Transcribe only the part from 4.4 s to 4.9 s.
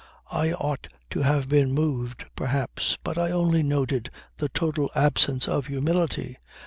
total